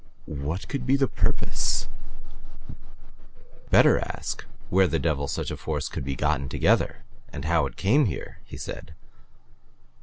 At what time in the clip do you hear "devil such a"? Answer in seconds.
4.97-5.57